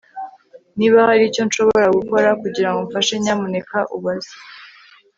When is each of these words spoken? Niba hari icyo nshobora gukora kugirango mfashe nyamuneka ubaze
Niba 0.77 0.97
hari 1.07 1.21
icyo 1.29 1.41
nshobora 1.47 1.87
gukora 1.97 2.29
kugirango 2.41 2.79
mfashe 2.87 3.13
nyamuneka 3.23 3.77
ubaze 3.97 4.33